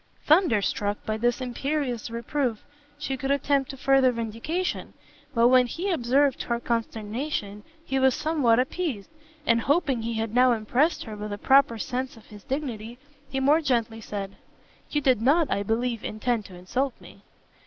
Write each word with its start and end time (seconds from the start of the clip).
Thunderstruck 0.23 1.05
by 1.05 1.17
this 1.17 1.41
imperious 1.41 2.09
reproof, 2.09 2.63
she 2.97 3.15
could 3.15 3.29
attempt 3.29 3.71
no 3.71 3.77
further 3.77 4.11
vindication; 4.11 4.93
but 5.35 5.49
when 5.49 5.67
he 5.67 5.91
observed 5.91 6.41
her 6.41 6.59
consternation, 6.59 7.61
he 7.85 7.99
was 7.99 8.15
somewhat 8.15 8.57
appeased, 8.59 9.11
and 9.45 9.61
hoping 9.61 10.01
he 10.01 10.15
had 10.15 10.33
now 10.33 10.53
impressed 10.53 11.03
her 11.03 11.15
with 11.15 11.31
a 11.31 11.37
proper 11.37 11.77
sense 11.77 12.17
of 12.17 12.25
his 12.25 12.43
dignity, 12.43 12.97
he 13.29 13.39
more 13.39 13.61
gently 13.61 14.01
said, 14.01 14.37
"You 14.89 15.01
did 15.01 15.21
not, 15.21 15.51
I 15.51 15.61
believe, 15.61 16.03
intend 16.03 16.45
to 16.45 16.55
insult 16.55 16.99
me." 16.99 17.21